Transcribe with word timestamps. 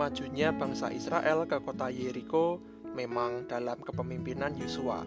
majunya 0.00 0.48
bangsa 0.48 0.88
Israel 0.88 1.44
ke 1.44 1.60
kota 1.60 1.92
Yeriko 1.92 2.56
memang 2.96 3.44
dalam 3.44 3.76
kepemimpinan 3.84 4.56
Yosua. 4.56 5.04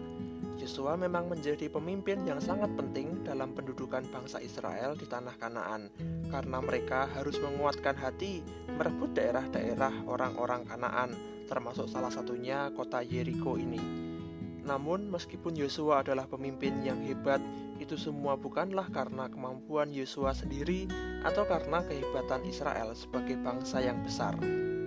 Yosua 0.54 0.94
memang 0.94 1.26
menjadi 1.26 1.66
pemimpin 1.66 2.22
yang 2.22 2.38
sangat 2.38 2.70
penting 2.78 3.26
dalam 3.26 3.58
pendudukan 3.58 4.06
bangsa 4.06 4.38
Israel 4.38 4.94
di 4.94 5.02
tanah 5.10 5.34
Kanaan 5.34 5.90
karena 6.30 6.62
mereka 6.62 7.10
harus 7.10 7.42
menguatkan 7.42 7.98
hati 7.98 8.38
merebut 8.70 9.18
daerah-daerah 9.18 10.06
orang-orang 10.06 10.62
Kanaan 10.62 11.10
termasuk 11.50 11.90
salah 11.90 12.14
satunya 12.14 12.70
kota 12.70 13.02
Yeriko 13.02 13.58
ini. 13.58 13.82
Namun 14.62 15.10
meskipun 15.10 15.58
Yosua 15.58 16.06
adalah 16.06 16.30
pemimpin 16.30 16.86
yang 16.86 17.02
hebat 17.02 17.42
itu 17.82 17.98
semua 17.98 18.38
bukanlah 18.38 18.86
karena 18.94 19.26
kemampuan 19.26 19.90
Yosua 19.90 20.38
sendiri 20.38 20.86
atau 21.26 21.42
karena 21.50 21.82
kehebatan 21.82 22.46
Israel 22.46 22.94
sebagai 22.94 23.34
bangsa 23.42 23.82
yang 23.82 23.98
besar. 24.06 24.38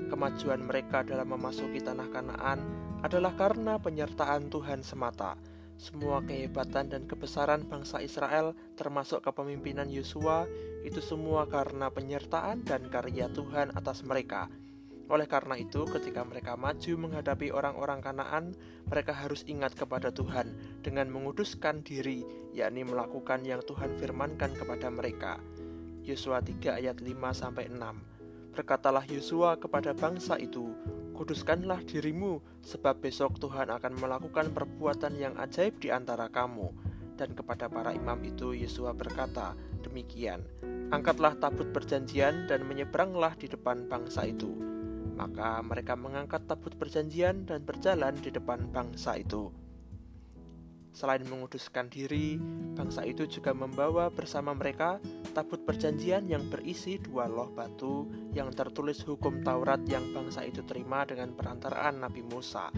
Kemajuan 0.07 0.63
mereka 0.63 1.03
dalam 1.03 1.35
memasuki 1.35 1.83
tanah 1.83 2.07
Kanaan 2.07 2.59
adalah 3.03 3.35
karena 3.35 3.75
penyertaan 3.75 4.47
Tuhan 4.47 4.79
semata. 4.79 5.35
Semua 5.77 6.25
kehebatan 6.25 6.89
dan 6.89 7.05
kebesaran 7.05 7.67
bangsa 7.69 8.01
Israel, 8.01 8.57
termasuk 8.73 9.21
kepemimpinan 9.21 9.91
Yosua, 9.91 10.49
itu 10.81 11.03
semua 11.03 11.45
karena 11.45 11.93
penyertaan 11.93 12.65
dan 12.65 12.89
karya 12.89 13.29
Tuhan 13.29 13.75
atas 13.77 14.01
mereka. 14.01 14.49
Oleh 15.07 15.29
karena 15.29 15.55
itu, 15.59 15.85
ketika 15.85 16.25
mereka 16.25 16.57
maju 16.57 16.93
menghadapi 16.97 17.53
orang-orang 17.53 18.01
Kanaan, 18.01 18.57
mereka 18.89 19.13
harus 19.13 19.45
ingat 19.45 19.77
kepada 19.77 20.09
Tuhan 20.09 20.55
dengan 20.83 21.07
menguduskan 21.13 21.85
diri, 21.85 22.25
yakni 22.55 22.83
melakukan 22.83 23.45
yang 23.45 23.59
Tuhan 23.63 23.95
firmankan 24.01 24.57
kepada 24.57 24.87
mereka. 24.89 25.39
Yosua 26.03 26.39
3 26.39 26.79
ayat 26.79 26.97
5 27.03 27.13
sampai 27.35 27.67
6. 27.69 28.16
Berkatalah 28.57 29.05
Yosua 29.05 29.61
kepada 29.61 29.93
bangsa 29.93 30.41
itu, 30.41 30.73
Kuduskanlah 31.13 31.85
dirimu, 31.85 32.41
sebab 32.65 32.97
besok 32.97 33.37
Tuhan 33.37 33.69
akan 33.69 33.93
melakukan 34.01 34.49
perbuatan 34.49 35.13
yang 35.13 35.37
ajaib 35.37 35.77
di 35.77 35.93
antara 35.93 36.25
kamu. 36.25 36.73
Dan 37.13 37.37
kepada 37.37 37.69
para 37.69 37.93
imam 37.93 38.17
itu 38.25 38.57
Yosua 38.57 38.97
berkata, 38.97 39.53
demikian, 39.85 40.41
Angkatlah 40.89 41.37
tabut 41.37 41.69
perjanjian 41.69 42.49
dan 42.49 42.65
menyeberanglah 42.65 43.37
di 43.37 43.45
depan 43.45 43.85
bangsa 43.85 44.25
itu 44.25 44.57
maka 45.17 45.65
mereka 45.65 45.97
mengangkat 45.97 46.45
tabut 46.45 46.77
perjanjian 46.77 47.49
dan 47.49 47.65
berjalan 47.65 48.13
di 48.21 48.29
depan 48.29 48.69
bangsa 48.69 49.17
itu. 49.17 49.49
Selain 50.97 51.21
menguduskan 51.29 51.93
diri, 51.93 52.41
bangsa 52.73 53.05
itu 53.05 53.29
juga 53.29 53.53
membawa 53.53 54.09
bersama 54.09 54.57
mereka 54.57 54.97
tabut 55.29 55.61
perjanjian 55.61 56.25
yang 56.25 56.49
berisi 56.49 56.97
dua 56.97 57.29
loh 57.29 57.53
batu 57.53 58.09
yang 58.33 58.49
tertulis 58.49 59.05
hukum 59.05 59.45
Taurat 59.45 59.77
yang 59.85 60.09
bangsa 60.09 60.41
itu 60.41 60.65
terima 60.65 61.05
dengan 61.05 61.37
perantaraan 61.37 62.01
Nabi 62.01 62.25
Musa. 62.25 62.73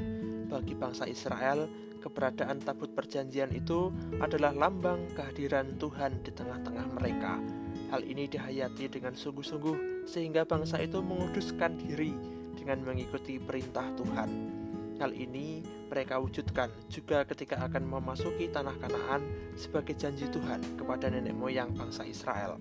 Bagi 0.52 0.76
bangsa 0.76 1.08
Israel, 1.08 1.72
keberadaan 2.03 2.59
tabut 2.59 2.92
perjanjian 2.92 3.56
itu 3.56 3.88
adalah 4.20 4.52
lambang 4.52 5.08
kehadiran 5.16 5.80
Tuhan 5.80 6.20
di 6.20 6.36
tengah-tengah 6.36 6.92
mereka. 7.00 7.39
Hal 7.88 8.04
ini 8.04 8.28
dihayati 8.28 9.00
dengan 9.00 9.16
sungguh-sungguh 9.16 10.04
sehingga 10.04 10.44
bangsa 10.44 10.76
itu 10.83 11.00
menguduskan 11.00 11.80
diri 11.88 12.11
dengan 12.59 12.83
mengikuti 12.83 13.39
perintah 13.39 13.88
Tuhan. 13.95 14.58
Hal 15.00 15.16
ini 15.16 15.64
mereka 15.88 16.19
wujudkan 16.19 16.67
juga 16.92 17.23
ketika 17.23 17.55
akan 17.64 17.88
memasuki 17.88 18.52
tanah 18.52 18.75
Kanaan 18.83 19.23
sebagai 19.55 19.95
janji 19.95 20.28
Tuhan 20.28 20.59
kepada 20.75 21.08
nenek 21.08 21.31
moyang 21.31 21.72
bangsa 21.72 22.03
Israel. 22.03 22.59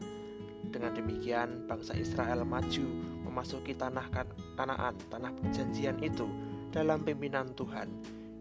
Dengan 0.70 0.94
demikian, 0.94 1.66
bangsa 1.66 1.98
Israel 1.98 2.47
maju 2.47 2.87
memasuki 3.26 3.75
tanah 3.75 4.06
kan-, 4.15 4.31
Kanaan, 4.54 4.94
tanah 5.10 5.34
perjanjian 5.34 5.99
itu 5.99 6.31
dalam 6.71 7.03
pimpinan 7.03 7.50
Tuhan. 7.59 7.91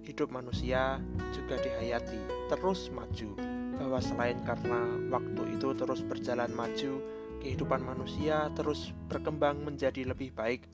Hidup 0.05 0.29
manusia 0.29 1.01
juga 1.33 1.57
dihayati 1.57 2.21
terus 2.53 2.93
maju, 2.93 3.33
bahwa 3.81 3.97
selain 3.97 4.37
karena 4.45 5.09
waktu 5.09 5.57
itu 5.57 5.73
terus 5.73 6.05
berjalan 6.05 6.53
maju, 6.53 7.01
kehidupan 7.41 7.81
manusia 7.81 8.53
terus 8.53 8.93
berkembang 9.09 9.57
menjadi 9.65 10.05
lebih 10.05 10.37
baik. 10.37 10.69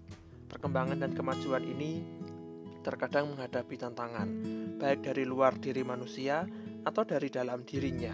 Perkembangan 0.51 1.01
dan 1.01 1.17
kemajuan 1.17 1.66
ini 1.66 2.05
terkadang 2.83 3.31
menghadapi 3.31 3.79
tantangan, 3.79 4.27
baik 4.77 5.07
dari 5.07 5.23
luar 5.23 5.55
diri 5.55 5.81
manusia 5.81 6.44
atau 6.83 7.07
dari 7.07 7.31
dalam 7.31 7.63
dirinya. 7.63 8.11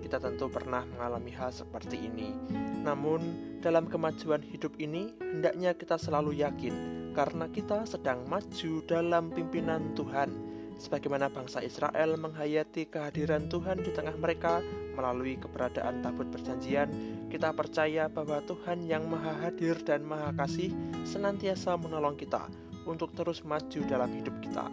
Kita 0.00 0.16
tentu 0.18 0.48
pernah 0.48 0.82
mengalami 0.88 1.30
hal 1.36 1.52
seperti 1.52 2.08
ini. 2.08 2.32
Namun, 2.80 3.20
dalam 3.60 3.86
kemajuan 3.86 4.40
hidup 4.40 4.74
ini, 4.80 5.12
hendaknya 5.20 5.76
kita 5.76 6.00
selalu 6.00 6.40
yakin 6.40 6.74
karena 7.12 7.46
kita 7.52 7.84
sedang 7.84 8.24
maju 8.24 8.72
dalam 8.88 9.28
pimpinan 9.30 9.92
Tuhan 9.92 10.50
sebagaimana 10.80 11.28
bangsa 11.28 11.60
Israel 11.60 12.16
menghayati 12.16 12.88
kehadiran 12.88 13.52
Tuhan 13.52 13.84
di 13.84 13.92
tengah 13.92 14.16
mereka 14.16 14.64
melalui 14.96 15.36
keberadaan 15.36 16.00
tabut 16.00 16.32
perjanjian, 16.32 16.88
kita 17.28 17.52
percaya 17.52 18.08
bahwa 18.08 18.40
Tuhan 18.48 18.88
yang 18.88 19.04
Maha 19.04 19.36
Hadir 19.44 19.76
dan 19.84 20.08
Maha 20.08 20.32
Kasih 20.32 20.72
senantiasa 21.04 21.76
menolong 21.76 22.16
kita 22.16 22.48
untuk 22.86 23.12
terus 23.16 23.44
maju 23.44 23.80
dalam 23.88 24.10
hidup 24.12 24.36
kita. 24.44 24.68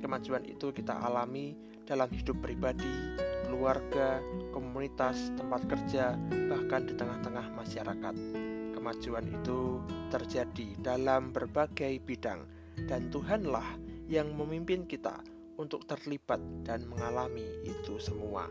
Kemajuan 0.00 0.44
itu 0.44 0.72
kita 0.74 1.00
alami 1.00 1.56
dalam 1.84 2.08
hidup 2.12 2.40
pribadi, 2.40 3.16
keluarga, 3.46 4.20
komunitas, 4.50 5.32
tempat 5.36 5.64
kerja, 5.68 6.16
bahkan 6.48 6.88
di 6.88 6.94
tengah-tengah 6.96 7.46
masyarakat. 7.52 8.14
Kemajuan 8.74 9.26
itu 9.30 9.80
terjadi 10.12 10.76
dalam 10.80 11.32
berbagai 11.32 12.00
bidang, 12.04 12.44
dan 12.84 13.08
Tuhanlah 13.08 13.80
yang 14.10 14.32
memimpin 14.36 14.84
kita 14.84 15.24
untuk 15.56 15.86
terlibat 15.88 16.42
dan 16.66 16.84
mengalami 16.84 17.46
itu 17.64 17.96
semua. 17.96 18.50